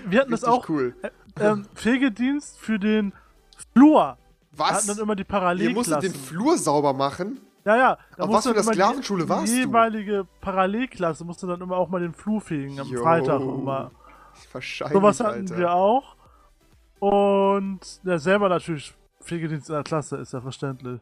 wir, 0.06 0.20
hatten 0.20 0.30
das 0.30 0.42
Richtig 0.42 0.48
auch. 0.48 0.68
cool. 0.68 0.94
Äh, 1.02 1.10
ähm, 1.40 1.66
Pflegedienst 1.74 2.58
für 2.58 2.78
den 2.78 3.12
Flur. 3.74 4.16
Wir 4.58 4.66
hatten 4.66 4.76
Was? 4.76 4.86
dann 4.86 4.98
immer 4.98 5.14
die 5.16 5.22
Ihr 5.22 5.70
musstet 5.70 6.02
den 6.02 6.14
Flur 6.14 6.58
sauber 6.58 6.92
machen? 6.92 7.40
Ja, 7.64 7.76
ja. 7.76 7.98
Da 8.16 8.24
Auf 8.24 8.30
was 8.32 8.44
für 8.44 8.50
einer 8.50 8.60
immer 8.60 8.70
die- 8.72 8.78
Sklavenschule 8.78 9.28
warst 9.28 9.52
Die 9.52 9.62
du? 9.62 9.68
jeweilige 9.68 10.26
Parallelklasse 10.40 11.24
musste 11.24 11.46
dann 11.46 11.60
immer 11.60 11.76
auch 11.76 11.88
mal 11.88 12.00
den 12.00 12.14
Flur 12.14 12.40
fegen 12.40 12.80
am 12.80 12.86
Jo. 12.88 13.02
Freitag 13.02 13.40
immer. 13.40 13.90
Wahrscheinlich, 14.52 14.94
Sowas 14.96 15.20
hatten 15.20 15.40
Alter. 15.40 15.56
wir 15.58 15.72
auch. 15.72 16.16
Und 16.98 17.80
ja, 18.04 18.18
selber 18.18 18.48
natürlich 18.48 18.94
Pflegedienst 19.22 19.68
in 19.68 19.74
der 19.74 19.84
Klasse, 19.84 20.16
ist 20.16 20.32
ja 20.32 20.40
verständlich. 20.40 21.00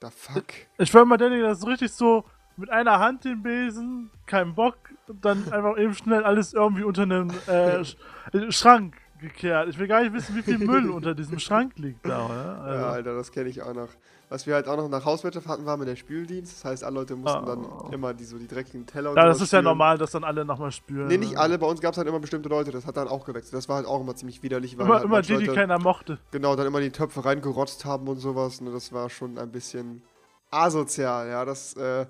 Da 0.00 0.10
fuck. 0.10 0.44
Ich 0.78 0.92
war 0.92 1.02
immer 1.02 1.16
derjenige, 1.16 1.46
der 1.46 1.54
so 1.54 1.66
richtig 1.68 1.92
so 1.92 2.24
mit 2.56 2.68
einer 2.70 2.98
Hand 2.98 3.24
den 3.24 3.42
Besen, 3.42 4.10
kein 4.26 4.54
Bock, 4.54 4.76
und 5.08 5.24
dann 5.24 5.50
einfach 5.52 5.78
eben 5.78 5.94
schnell 5.94 6.24
alles 6.24 6.52
irgendwie 6.52 6.84
unter 6.84 7.02
einem 7.02 7.30
äh, 7.46 7.82
Schrank 8.52 8.96
gekehrt. 9.22 9.68
Ich 9.70 9.78
will 9.78 9.88
gar 9.88 10.02
nicht 10.02 10.12
wissen, 10.12 10.36
wie 10.36 10.42
viel 10.42 10.58
Müll 10.58 10.90
unter 10.90 11.14
diesem 11.14 11.38
Schrank 11.38 11.72
liegt 11.78 12.04
da. 12.04 12.28
Ja? 12.28 12.58
Also, 12.62 12.78
Ja, 12.80 12.90
Alter, 12.90 13.14
das 13.14 13.32
kenne 13.32 13.48
ich 13.48 13.62
auch 13.62 13.72
noch. 13.72 13.88
Was 14.28 14.46
wir 14.46 14.54
halt 14.54 14.66
auch 14.66 14.76
noch 14.78 14.88
nach 14.88 15.04
Hauswirtschaft 15.04 15.46
hatten, 15.46 15.66
war 15.66 15.76
mit 15.76 15.88
der 15.88 15.96
Spüldienst. 15.96 16.52
Das 16.56 16.64
heißt, 16.64 16.84
alle 16.84 16.94
Leute 17.00 17.16
mussten 17.16 17.42
Oh. 17.44 17.46
dann 17.84 17.92
immer 17.92 18.14
die, 18.14 18.24
so 18.24 18.38
die 18.38 18.46
dreckigen 18.48 18.86
Teller 18.86 19.10
und 19.10 19.16
ja, 19.16 19.26
das 19.26 19.36
ist 19.42 19.52
ja 19.52 19.58
spülen. 19.58 19.64
normal, 19.64 19.98
dass 19.98 20.10
dann 20.12 20.24
alle 20.24 20.44
nochmal 20.46 20.72
spüren. 20.72 21.08
Nee, 21.08 21.18
nicht 21.18 21.32
ne? 21.34 21.38
alle. 21.38 21.58
Bei 21.58 21.66
uns 21.66 21.80
gab 21.82 21.92
es 21.92 21.98
halt 21.98 22.08
immer 22.08 22.18
bestimmte 22.20 22.48
Leute. 22.48 22.70
Das 22.70 22.86
hat 22.86 22.96
dann 22.96 23.08
auch 23.08 23.24
gewechselt. 23.26 23.52
Das 23.54 23.68
war 23.68 23.76
halt 23.76 23.86
auch 23.86 24.00
immer 24.00 24.14
ziemlich 24.16 24.42
widerlich. 24.42 24.78
Weil 24.78 24.86
Immer, 24.86 24.94
halt 24.96 25.04
immer 25.04 25.20
die, 25.22 25.36
die 25.36 25.44
Leute, 25.44 25.54
keiner 25.54 25.78
mochte. 25.78 26.18
Genau, 26.30 26.56
dann 26.56 26.66
immer 26.66 26.80
die 26.80 26.90
Töpfe 26.90 27.24
reingerotzt 27.24 27.84
haben 27.84 28.08
und 28.08 28.18
sowas. 28.18 28.60
Ne, 28.62 28.70
das 28.72 28.90
war 28.92 29.10
schon 29.10 29.36
ein 29.38 29.50
bisschen 29.52 30.02
asozial. 30.50 31.28
Ja, 31.28 31.44
das, 31.44 31.74
äh, 31.74 32.06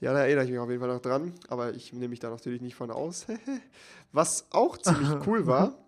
ja, 0.00 0.12
da 0.12 0.20
erinnere 0.20 0.44
ich 0.44 0.50
mich 0.50 0.58
auf 0.60 0.68
jeden 0.70 0.80
Fall 0.80 0.88
noch 0.92 1.00
dran. 1.02 1.34
Aber 1.48 1.74
ich 1.74 1.92
nehme 1.92 2.08
mich 2.08 2.20
da 2.20 2.30
natürlich 2.30 2.62
nicht 2.62 2.74
von 2.74 2.90
aus. 2.90 3.26
Was 4.12 4.46
auch 4.52 4.78
ziemlich 4.78 5.10
cool 5.26 5.46
war, 5.46 5.72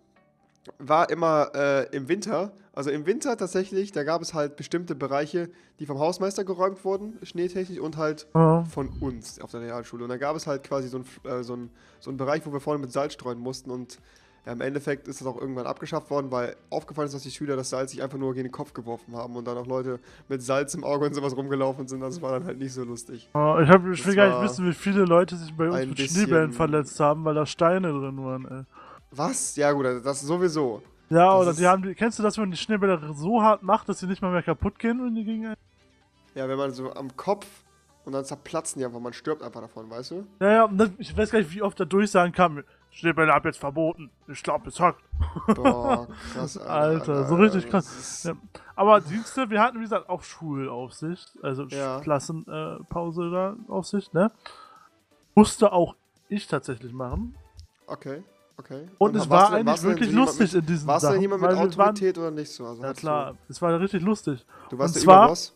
war 0.79 1.09
immer 1.09 1.51
äh, 1.55 1.95
im 1.95 2.07
Winter. 2.07 2.51
Also 2.73 2.89
im 2.89 3.05
Winter 3.05 3.35
tatsächlich, 3.35 3.91
da 3.91 4.03
gab 4.03 4.21
es 4.21 4.33
halt 4.33 4.55
bestimmte 4.55 4.95
Bereiche, 4.95 5.49
die 5.79 5.85
vom 5.85 5.99
Hausmeister 5.99 6.45
geräumt 6.45 6.85
wurden, 6.85 7.17
schneetechnisch, 7.23 7.79
und 7.79 7.97
halt 7.97 8.27
Ja. 8.33 8.63
von 8.63 8.87
uns 9.01 9.41
auf 9.41 9.51
der 9.51 9.61
Realschule. 9.61 10.03
Und 10.03 10.09
da 10.09 10.17
gab 10.17 10.35
es 10.35 10.47
halt 10.47 10.63
quasi 10.63 10.87
so 10.87 10.97
einen 10.97 11.39
äh, 11.39 11.43
so 11.43 11.55
ein, 11.55 11.69
so 11.99 12.11
ein 12.11 12.17
Bereich, 12.17 12.45
wo 12.45 12.53
wir 12.53 12.59
vorne 12.61 12.79
mit 12.79 12.91
Salz 12.91 13.13
streuen 13.13 13.39
mussten. 13.39 13.71
Und 13.71 13.99
ja, 14.45 14.53
im 14.53 14.61
Endeffekt 14.61 15.07
ist 15.07 15.19
das 15.19 15.27
auch 15.27 15.39
irgendwann 15.39 15.67
abgeschafft 15.67 16.09
worden, 16.09 16.31
weil 16.31 16.55
aufgefallen 16.69 17.07
ist, 17.07 17.13
dass 17.13 17.23
die 17.23 17.29
Schüler 17.31 17.55
das 17.57 17.69
Salz 17.69 17.91
sich 17.91 18.01
einfach 18.01 18.17
nur 18.17 18.33
gegen 18.33 18.47
den 18.47 18.51
Kopf 18.51 18.73
geworfen 18.73 19.15
haben 19.15 19.35
und 19.35 19.45
dann 19.45 19.57
auch 19.57 19.67
Leute 19.67 19.99
mit 20.29 20.41
Salz 20.41 20.73
im 20.73 20.83
Auge 20.83 21.05
und 21.05 21.13
sowas 21.13 21.35
rumgelaufen 21.35 21.87
sind. 21.87 21.99
Das 21.99 22.21
war 22.21 22.31
dann 22.31 22.45
halt 22.45 22.57
nicht 22.57 22.73
so 22.73 22.83
lustig. 22.83 23.29
Oh, 23.33 23.57
ich, 23.61 23.69
hab, 23.69 23.85
ich 23.85 24.05
will 24.05 24.15
gar 24.15 24.29
nicht 24.41 24.49
wissen, 24.49 24.65
wie 24.65 24.73
viele 24.73 25.03
Leute 25.03 25.35
sich 25.35 25.53
bei 25.53 25.69
uns 25.69 25.85
mit 25.87 25.99
Schneebällen 25.99 26.53
verletzt 26.53 26.99
haben, 27.01 27.25
weil 27.25 27.35
da 27.35 27.45
Steine 27.45 27.91
drin 27.91 28.23
waren. 28.23 28.45
Ey. 28.45 28.63
Was? 29.11 29.55
Ja 29.55 29.71
gut, 29.71 29.85
also 29.85 30.03
das 30.03 30.21
sowieso. 30.21 30.81
Ja, 31.09 31.37
Das 31.37 31.47
oder 31.47 31.53
die 31.57 31.67
haben 31.67 31.83
die, 31.83 31.93
kennst 31.95 32.17
du 32.19 32.23
das, 32.23 32.37
wenn 32.37 32.43
man 32.43 32.51
die 32.51 32.57
Schneebälle 32.57 33.13
so 33.13 33.41
hart 33.41 33.63
macht, 33.63 33.89
dass 33.89 33.99
sie 33.99 34.07
nicht 34.07 34.21
mal 34.21 34.31
mehr 34.31 34.43
kaputt 34.43 34.79
gehen, 34.79 35.03
wenn 35.03 35.13
die 35.15 35.25
gegen 35.25 35.45
einen- 35.47 35.55
Ja, 36.35 36.47
wenn 36.47 36.57
man 36.57 36.71
so 36.71 36.93
am 36.93 37.15
Kopf 37.17 37.45
und 38.05 38.13
dann 38.13 38.23
zerplatzen 38.23 38.79
die 38.79 38.85
einfach, 38.85 38.99
man 39.01 39.11
stirbt 39.11 39.43
einfach 39.43 39.59
davon, 39.61 39.89
weißt 39.89 40.11
du? 40.11 40.25
Ja, 40.39 40.51
ja, 40.51 40.63
und 40.63 40.77
das, 40.77 40.89
ich 40.97 41.15
weiß 41.15 41.29
gar 41.31 41.39
nicht, 41.39 41.53
wie 41.53 41.61
oft 41.61 41.77
da 41.79 41.83
durchsagen 41.85 42.31
kam, 42.33 42.63
Schneebälle 42.91 43.33
ab 43.33 43.43
jetzt 43.45 43.59
verboten. 43.59 44.09
Ich 44.27 44.41
glaub, 44.43 44.65
es 44.67 44.79
hackt. 44.79 45.01
Boah, 45.55 46.07
krass, 46.33 46.57
Alter. 46.57 46.69
Alter, 47.13 47.25
so 47.27 47.35
richtig 47.35 47.69
krass. 47.69 47.85
das 47.85 47.97
ist- 47.99 48.25
Ja. 48.25 48.33
Aber 48.75 49.01
Dienste, 49.01 49.49
wir 49.49 49.61
hatten, 49.61 49.77
wie 49.79 49.83
gesagt, 49.83 50.07
auch 50.09 50.23
Schulaufsicht, 50.23 51.31
also 51.43 51.63
Ja. 51.65 51.99
Klassenpause 51.99 53.23
äh, 53.27 53.31
da, 53.31 53.55
Aufsicht, 53.67 54.13
ne? 54.13 54.31
Musste 55.35 55.71
auch 55.73 55.95
ich 56.29 56.47
tatsächlich 56.47 56.93
machen. 56.93 57.35
Okay, 57.87 58.23
okay. 58.57 58.87
Und, 58.97 59.15
es 59.15 59.29
warst 59.29 59.29
war 59.29 59.49
du 59.51 59.57
denn- 59.57 59.67
eigentlich 59.67 59.81
du 59.81 59.87
wirklich 59.87 60.11
lustig 60.11 60.53
Mit, 60.53 60.61
in 60.61 60.65
diesen 60.67 60.87
warst 60.87 61.05
du 61.05 61.11
denn 61.11 61.21
jemand 61.21 61.41
mit 61.41 61.51
wir 61.51 61.57
waren- 61.57 61.67
Autorität 61.67 62.17
oder 62.17 62.31
nicht 62.31 62.51
so? 62.51 62.65
Also 62.65 62.81
Ja 62.83 62.93
klar, 62.93 63.35
es 63.49 63.61
war 63.61 63.79
richtig 63.79 64.01
lustig. 64.03 64.45
Du, 64.69 64.75
du 64.75 64.79
warst 64.79 64.95
Und 64.95 64.95
der 64.95 65.03
zwar- 65.03 65.23
Überboss? 65.25 65.55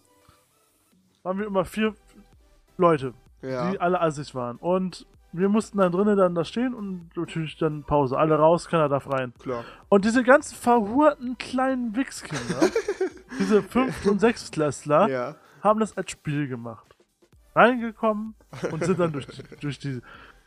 Waren 1.24 1.40
wir 1.40 1.48
immer 1.48 1.66
vier 1.66 1.96
Leute, 2.78 3.14
Ja. 3.42 3.72
die 3.72 3.80
alle 3.80 4.00
assig 4.02 4.36
waren. 4.36 4.58
Und 4.58 5.06
wir 5.32 5.50
mussten 5.50 5.78
dann 5.80 5.92
drinnen 5.92 6.16
dann 6.18 6.36
da 6.36 6.46
stehen 6.46 6.74
und 6.74 7.10
natürlich 7.16 7.58
dann 7.58 7.84
Pause. 7.84 8.18
Alle 8.18 8.36
raus, 8.38 8.68
keiner 8.68 8.88
darf 8.90 9.10
rein. 9.10 9.34
Klar. 9.40 9.64
Und 9.90 10.06
diese 10.06 10.24
ganzen 10.24 10.56
verhurten 10.56 11.38
kleinen 11.38 11.96
Wichskinder, 11.96 12.60
diese 13.40 13.62
Fünft- 13.64 14.06
und 14.08 14.20
Sechstklässler, 14.20 15.10
Ja. 15.10 15.36
haben 15.62 15.80
das 15.80 15.98
als 15.98 16.12
Spiel 16.12 16.48
gemacht. 16.48 16.96
Reingekommen 17.56 18.36
und 18.72 18.84
sind 18.84 19.00
dann 19.00 19.14
durch, 19.14 19.28
durch 19.62 19.80
die 19.80 20.02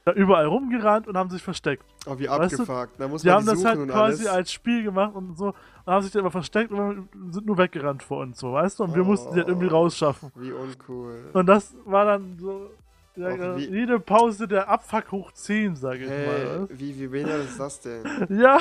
da 0.09 0.15
überall 0.15 0.47
rumgerannt 0.47 1.07
und 1.07 1.17
haben 1.17 1.31
sich 1.31 1.43
versteckt. 1.43 1.85
Oh, 2.07 2.19
wie 2.19 2.29
Weißt 2.29 2.59
du, 2.59 2.63
abgefuckt. 2.63 2.99
Da 3.01 3.09
muss 3.09 3.23
Die 3.23 3.29
man 3.29 3.37
haben 3.37 3.45
die 3.45 3.51
das 3.51 3.59
suchen 3.61 3.79
halt 3.79 3.91
quasi 3.91 4.23
alles. 4.27 4.37
als 4.37 4.53
Spiel 4.53 4.83
gemacht 4.83 5.15
und 5.15 5.37
so 5.39 5.47
und 5.85 5.93
haben 5.93 6.03
sich 6.03 6.13
dann 6.13 6.21
immer 6.21 6.31
versteckt 6.31 6.71
und 6.73 7.09
sind 7.31 7.47
nur 7.47 7.59
weggerannt 7.59 8.03
vor 8.03 8.21
uns, 8.21 8.39
so, 8.39 8.53
weißt 8.53 8.79
du? 8.79 8.85
Und 8.85 8.95
wir 8.95 9.05
mussten 9.05 9.33
die 9.35 9.41
halt 9.41 9.49
irgendwie 9.49 9.69
Oh. 9.69 9.71
rausschaffen. 9.71 10.31
Wie 10.37 10.53
uncool. 10.53 11.31
Und 11.33 11.47
das 11.47 11.75
war 11.85 12.05
dann 12.05 12.37
so 12.39 12.71
ja, 13.17 13.31
Och, 13.33 13.59
jede 13.59 13.99
Pause 13.99 14.47
der 14.47 14.69
Abfuck 14.69 15.11
hoch 15.11 15.33
10, 15.33 15.75
sag 15.75 15.97
ich 15.99 16.09
Hey, 16.09 16.45
mal. 16.45 16.69
wie, 16.71 17.01
wie 17.01 17.09
behindert 17.09 17.45
ist 17.47 17.59
das 17.59 17.81
denn? 17.81 18.05
Ja, 18.29 18.59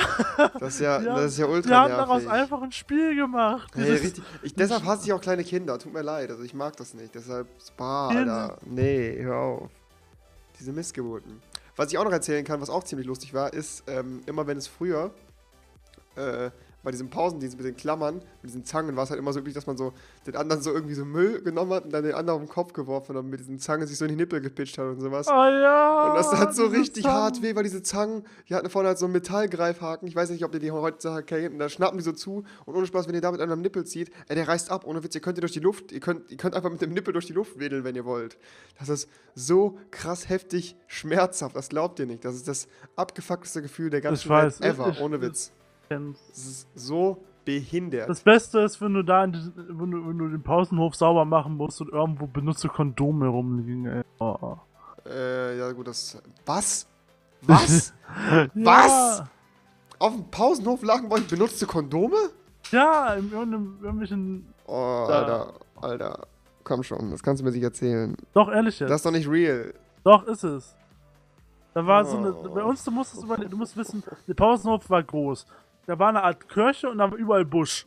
Das 0.58 0.74
ist 0.74 0.80
ja, 0.80 1.00
Ja, 1.00 1.14
das 1.14 1.26
ist 1.26 1.38
ja 1.38 1.46
ultra 1.46 1.70
wir 1.70 1.76
haben 1.78 1.90
daraus 1.92 2.26
einfach 2.26 2.60
ein 2.62 2.72
Spiel 2.72 3.14
gemacht. 3.14 3.70
Hey, 3.76 3.92
richtig. 3.92 4.20
Ich, 4.42 4.54
deshalb 4.56 4.84
hasse 4.84 5.06
ich 5.06 5.12
auch 5.12 5.20
kleine 5.20 5.44
Kinder. 5.44 5.78
Tut 5.78 5.92
mir 5.92 6.02
leid. 6.02 6.30
Also 6.30 6.42
ich 6.42 6.54
mag 6.54 6.76
das 6.76 6.92
nicht. 6.94 7.14
Deshalb, 7.14 7.46
Spa, 7.64 8.08
Alter. 8.08 8.58
Nee, 8.66 9.16
hör 9.20 9.36
auf. 9.36 9.70
Diese 10.58 10.72
Missgeburten. 10.72 11.40
Was 11.76 11.92
ich 11.92 11.98
auch 11.98 12.04
noch 12.04 12.12
erzählen 12.12 12.44
kann, 12.44 12.60
was 12.60 12.70
auch 12.70 12.82
ziemlich 12.82 13.06
lustig 13.06 13.34
war, 13.34 13.52
ist, 13.52 13.84
ähm, 13.86 14.22
immer 14.26 14.46
wenn 14.46 14.58
es 14.58 14.66
früher, 14.66 15.12
äh, 16.16 16.50
bei 16.88 16.92
diesem 16.92 17.10
Pausendienst 17.10 17.58
mit 17.58 17.66
den 17.66 17.76
Klammern, 17.76 18.14
mit 18.40 18.44
diesen 18.44 18.64
Zangen, 18.64 18.96
war 18.96 19.04
es 19.04 19.10
halt 19.10 19.20
immer 19.20 19.34
so 19.34 19.40
üblich, 19.40 19.54
dass 19.54 19.66
man 19.66 19.76
so 19.76 19.92
den 20.26 20.36
anderen 20.36 20.62
so 20.62 20.72
irgendwie 20.72 20.94
so 20.94 21.04
Müll 21.04 21.42
genommen 21.42 21.70
hat 21.74 21.84
und 21.84 21.92
dann 21.92 22.02
den 22.02 22.14
anderen 22.14 22.40
auf 22.40 22.46
den 22.46 22.50
Kopf 22.50 22.72
geworfen 22.72 23.10
hat 23.10 23.22
und 23.22 23.28
mit 23.28 23.40
diesen 23.40 23.58
Zangen 23.58 23.86
sich 23.86 23.98
so 23.98 24.06
in 24.06 24.12
die 24.12 24.16
Nippel 24.16 24.40
gepitcht 24.40 24.78
hat 24.78 24.86
und 24.86 24.98
sowas. 25.02 25.28
Oh 25.28 25.32
ja. 25.32 26.08
Und 26.08 26.16
das 26.16 26.32
hat 26.32 26.56
so 26.56 26.64
richtig 26.64 27.02
Zangen. 27.02 27.14
hart 27.14 27.42
weh, 27.42 27.54
weil 27.54 27.62
diese 27.62 27.82
Zangen, 27.82 28.24
die 28.48 28.54
hatten 28.54 28.70
vorne 28.70 28.88
halt 28.88 28.96
so 28.96 29.04
einen 29.04 29.12
Metallgreifhaken. 29.12 30.08
Ich 30.08 30.16
weiß 30.16 30.30
nicht, 30.30 30.42
ob 30.46 30.54
ihr 30.54 30.60
die 30.60 30.70
heutzutage 30.70 31.24
kennt. 31.24 31.52
Und 31.52 31.58
da 31.58 31.68
schnappen 31.68 31.98
die 31.98 32.04
so 32.04 32.12
zu. 32.12 32.44
Und 32.64 32.74
ohne 32.74 32.86
Spaß, 32.86 33.06
wenn 33.06 33.14
ihr 33.14 33.20
damit 33.20 33.42
an 33.42 33.52
einem 33.52 33.60
Nippel 33.60 33.84
zieht, 33.84 34.10
ey, 34.28 34.34
der 34.34 34.48
reißt 34.48 34.70
ab. 34.70 34.86
Ohne 34.86 35.04
Witz, 35.04 35.14
ihr 35.14 35.20
könnt 35.20 35.36
ihr 35.36 35.42
durch 35.42 35.52
die 35.52 35.60
Luft, 35.60 35.92
ihr 35.92 36.00
könnt, 36.00 36.30
ihr 36.30 36.38
könnt 36.38 36.54
einfach 36.54 36.70
mit 36.70 36.80
dem 36.80 36.94
Nippel 36.94 37.12
durch 37.12 37.26
die 37.26 37.34
Luft 37.34 37.58
wedeln, 37.58 37.84
wenn 37.84 37.96
ihr 37.96 38.06
wollt. 38.06 38.38
Das 38.78 38.88
ist 38.88 39.10
so 39.34 39.78
krass 39.90 40.30
heftig 40.30 40.74
schmerzhaft. 40.86 41.54
Das 41.54 41.68
glaubt 41.68 41.98
ihr 41.98 42.06
nicht. 42.06 42.24
Das 42.24 42.34
ist 42.34 42.48
das 42.48 42.66
abgefuckteste 42.96 43.60
Gefühl 43.60 43.90
der 43.90 44.00
ganzen 44.00 44.30
Welt 44.30 44.58
ever. 44.62 44.96
ohne 45.02 45.20
Witz. 45.20 45.52
Das 45.88 46.66
so 46.74 47.24
behindert. 47.44 48.08
Das 48.08 48.20
Beste 48.20 48.60
ist, 48.60 48.80
wenn 48.80 48.94
du 48.94 49.02
da 49.02 49.24
in 49.24 49.32
wenn, 49.56 49.90
du, 49.90 50.06
wenn 50.06 50.18
du 50.18 50.28
den 50.28 50.42
Pausenhof 50.42 50.94
sauber 50.94 51.24
machen 51.24 51.56
musst 51.56 51.80
und 51.80 51.88
irgendwo 51.90 52.26
benutzte 52.26 52.68
Kondome 52.68 53.26
rumliegen, 53.28 53.86
ey. 53.86 54.02
Oh. 54.20 54.56
äh, 55.06 55.58
ja, 55.58 55.72
gut, 55.72 55.88
das. 55.88 56.20
Was? 56.44 56.86
Was? 57.42 57.94
Ja, 58.54 58.64
Was? 58.64 59.22
Auf 59.98 60.14
dem 60.14 60.30
Pausenhof 60.30 60.82
lagen 60.82 61.10
wollen 61.10 61.26
benutzte 61.26 61.66
Kondome? 61.66 62.16
Ja, 62.70 63.14
in 63.14 63.30
irgendeinem, 63.32 63.78
irgendwelchen. 63.82 64.52
Oh, 64.66 65.06
Da. 65.08 65.14
Alter, 65.18 65.52
Alter. 65.80 66.26
Komm 66.64 66.82
schon, 66.82 67.10
das 67.10 67.22
kannst 67.22 67.40
du 67.40 67.46
mir 67.46 67.52
nicht 67.52 67.62
erzählen. 67.62 68.14
Doch, 68.34 68.50
ehrlich 68.50 68.78
jetzt. 68.78 68.90
Das 68.90 68.96
ist 68.96 69.06
doch 69.06 69.10
nicht 69.10 69.28
real. 69.28 69.72
Doch, 70.04 70.24
ist 70.26 70.44
es. 70.44 70.76
Da 71.72 71.86
war 71.86 72.04
so 72.04 72.18
eine. 72.18 72.34
Oh. 72.34 72.54
Bei 72.54 72.62
uns, 72.62 72.84
du 72.84 72.90
musst 72.90 73.14
es 73.14 73.22
über, 73.22 73.36
du 73.36 73.56
musst 73.56 73.76
wissen, 73.76 74.02
der 74.26 74.34
Pausenhof 74.34 74.88
war 74.90 75.02
groß. 75.02 75.46
Da 75.88 75.98
war 75.98 76.10
eine 76.10 76.22
Art 76.22 76.50
Kirche 76.50 76.90
und 76.90 76.98
da 76.98 77.10
war 77.10 77.16
überall 77.16 77.46
Busch. 77.46 77.86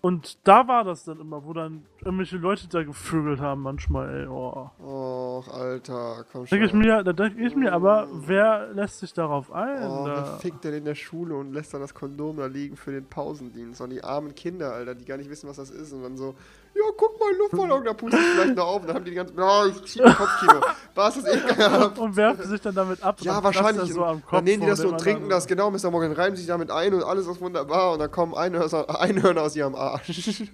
Und 0.00 0.38
da 0.48 0.66
war 0.66 0.82
das 0.82 1.04
dann 1.04 1.20
immer, 1.20 1.44
wo 1.44 1.52
dann 1.52 1.84
irgendwelche 2.02 2.38
Leute 2.38 2.66
da 2.68 2.82
gevögelt 2.82 3.38
haben 3.38 3.60
manchmal, 3.60 4.22
ey. 4.22 4.26
Oh. 4.26 4.70
Och, 4.82 5.48
Alter, 5.52 6.24
komm 6.32 6.46
schon. 6.46 6.58
Denke 6.58 6.66
ich 6.66 6.72
mir, 6.72 7.02
da 7.02 7.12
denke 7.12 7.46
ich 7.46 7.54
mir, 7.54 7.74
aber 7.74 8.08
wer 8.10 8.68
lässt 8.72 9.00
sich 9.00 9.12
darauf 9.12 9.52
ein? 9.52 9.86
Oh, 9.86 10.06
wer 10.06 10.24
fickt 10.40 10.64
denn 10.64 10.72
in 10.72 10.86
der 10.86 10.94
Schule 10.94 11.34
und 11.36 11.52
lässt 11.52 11.74
dann 11.74 11.82
das 11.82 11.92
Kondom 11.92 12.38
da 12.38 12.46
liegen 12.46 12.78
für 12.78 12.92
den 12.92 13.04
Pausendienst? 13.04 13.82
Und 13.82 13.90
die 13.90 14.02
armen 14.02 14.34
Kinder, 14.34 14.72
Alter, 14.72 14.94
die 14.94 15.04
gar 15.04 15.18
nicht 15.18 15.28
wissen, 15.28 15.46
was 15.46 15.56
das 15.56 15.70
ist. 15.70 15.92
Und 15.92 16.02
dann 16.02 16.16
so, 16.16 16.34
ja, 16.84 16.94
guck 16.96 17.18
mal, 17.20 17.32
Luftballon, 17.38 17.84
da 17.84 17.92
pustet 17.94 18.20
es 18.20 18.26
vielleicht 18.26 18.56
noch 18.56 18.66
auf. 18.66 18.80
Und 18.82 18.88
dann 18.88 18.96
haben 18.96 19.04
die 19.04 19.10
die 19.10 19.16
ganze 19.16 19.34
oh, 19.36 19.64
ich 19.68 19.84
zieh 19.92 20.02
mein 20.02 20.14
Kopfkino. 20.14 20.60
Was 20.94 21.16
ist 21.16 21.26
ekelhaft? 21.26 21.98
und 21.98 22.16
werfen 22.16 22.48
sich 22.48 22.60
dann 22.60 22.74
damit 22.74 23.02
ab. 23.02 23.16
Ja, 23.20 23.42
wahrscheinlich. 23.42 23.92
so 23.92 24.04
am 24.04 24.22
Kopf 24.22 24.30
dann 24.32 24.44
nehmen 24.44 24.62
die 24.62 24.68
das 24.68 24.80
so 24.80 24.88
und 24.88 25.00
trinken 25.00 25.28
das, 25.28 25.46
genau, 25.46 25.70
Mr. 25.70 25.90
Morgan 25.90 26.12
reiben 26.12 26.36
sich 26.36 26.46
damit 26.46 26.70
ein 26.70 26.94
und 26.94 27.02
alles 27.02 27.26
ist 27.26 27.40
wunderbar. 27.40 27.92
Und 27.92 27.98
dann 28.00 28.10
kommen 28.10 28.34
Einhörner, 28.34 29.00
Einhörner 29.00 29.42
aus 29.42 29.56
ihrem 29.56 29.74
Arsch. 29.74 30.42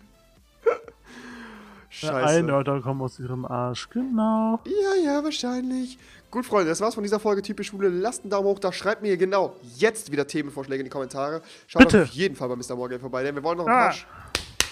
Scheiße. 1.93 2.15
Einhörner 2.15 2.81
kommen 2.81 3.03
aus 3.03 3.19
ihrem 3.19 3.45
Arsch, 3.45 3.91
genau. 3.91 4.61
Ja, 4.65 4.95
ja, 5.05 5.25
wahrscheinlich. 5.25 5.99
Gut, 6.31 6.47
Freunde, 6.47 6.69
das 6.71 6.81
war's 6.81 6.95
von 6.95 7.03
dieser 7.03 7.19
Folge 7.19 7.43
Typisch 7.43 7.69
Schule. 7.69 7.89
Lasst 7.89 8.23
einen 8.23 8.31
Daumen 8.31 8.47
hoch 8.47 8.61
da. 8.61 8.73
Schreibt 8.73 9.03
mir 9.03 9.17
jetzt 9.17 9.53
jetzt 9.77 10.13
wieder 10.13 10.27
Themenvorschläge 10.27 10.81
in 10.81 10.85
die 10.85 10.91
Kommentare. 10.91 11.43
Schaut 11.67 11.83
Bitte. 11.83 12.03
auf 12.03 12.09
jeden 12.11 12.37
Fall 12.37 12.49
bei 12.49 12.55
Mr. 12.55 12.77
Morgan 12.77 13.01
vorbei, 13.01 13.25
denn 13.25 13.35
wir 13.35 13.43
wollen 13.43 13.59
noch 13.59 13.67
ein 13.67 13.73
Ah. 13.73 13.89
paar. 13.89 13.95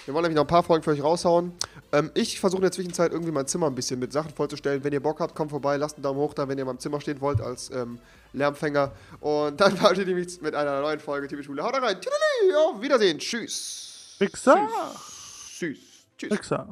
Wir 0.08 0.14
wollen 0.14 0.22
nämlich 0.22 0.36
noch 0.36 0.44
ein 0.44 0.48
paar 0.48 0.62
Folgen 0.62 0.82
für 0.82 0.92
euch 0.92 1.02
raushauen. 1.02 1.52
Ähm, 1.92 2.10
ich 2.14 2.40
versuche 2.40 2.60
in 2.60 2.62
der 2.62 2.72
Zwischenzeit 2.72 3.12
irgendwie 3.12 3.30
mein 3.30 3.46
Zimmer 3.46 3.66
ein 3.66 3.74
bisschen 3.74 4.00
mit 4.00 4.10
Sachen 4.10 4.30
vollzustellen. 4.30 4.82
Wenn 4.82 4.94
ihr 4.94 5.02
Bock 5.02 5.20
habt, 5.20 5.34
kommt 5.34 5.50
vorbei, 5.50 5.76
lasst 5.76 5.96
einen 5.96 6.02
Daumen 6.02 6.18
hoch 6.18 6.32
da, 6.32 6.48
wenn 6.48 6.56
ihr 6.56 6.62
in 6.62 6.66
meinem 6.66 6.78
Zimmer 6.78 6.98
stehen 6.98 7.20
wollt 7.20 7.42
als 7.42 7.70
ähm, 7.72 7.98
Lärmfänger. 8.32 8.90
Und 9.20 9.60
dann 9.60 9.76
verabschiede 9.76 10.10
ich 10.12 10.16
mich 10.16 10.40
mit 10.40 10.54
einer 10.54 10.80
neuen 10.80 10.98
Folge 10.98 11.28
Typisch 11.28 11.44
Schule. 11.44 11.62
Haut 11.62 11.74
rein. 11.74 11.98
Auf 12.56 12.80
Wiedersehen. 12.80 13.18
Tschüss. 13.18 14.14
Wichser. 14.18 14.66
Tschüss. 15.58 15.58
Tschüss. 15.58 15.78
Tschüss. 16.16 16.30
Wichser. 16.30 16.66